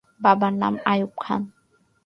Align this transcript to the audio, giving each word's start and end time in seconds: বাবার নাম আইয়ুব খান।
বাবার 0.21 0.53
নাম 0.53 0.73
আইয়ুব 0.85 1.11
খান। 1.21 1.41